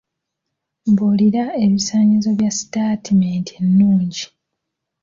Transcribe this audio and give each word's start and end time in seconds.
Mbuulira 0.89 1.43
ebisaanyizo 1.63 2.29
bya 2.39 2.51
sitaatimenti 2.57 3.51
ennungi. 3.61 4.23